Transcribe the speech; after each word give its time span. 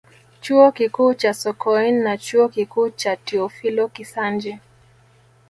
Chuo 0.41 0.71
Kikuu 0.71 1.13
cha 1.13 1.33
Sokoine 1.33 1.99
na 1.99 2.17
Chuo 2.17 2.47
Kikuu 2.49 2.89
cha 2.89 3.15
Teofilo 3.15 3.87
Kisanji 3.87 4.57